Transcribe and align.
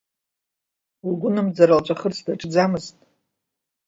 Лгәынамӡара 1.09 1.75
лҵәахырц 1.79 2.17
даҿӡамызт. 2.25 2.95